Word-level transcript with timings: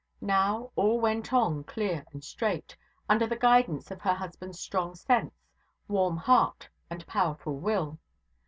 Now, 0.19 0.71
all 0.75 0.99
went 0.99 1.31
on 1.31 1.63
clear 1.63 2.05
and 2.11 2.23
straight, 2.23 2.75
under 3.07 3.27
the 3.27 3.35
guidance 3.35 3.91
of 3.91 4.01
her 4.01 4.15
husband's 4.15 4.59
strong 4.59 4.95
sense, 4.95 5.43
warm 5.87 6.17
heart, 6.17 6.67
and 6.89 7.05
powerful 7.05 7.55
will. 7.57 7.99